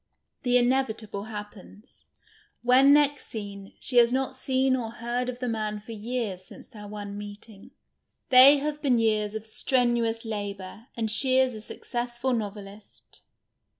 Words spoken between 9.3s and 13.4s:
of strenuous labour, and she is a successful novelist.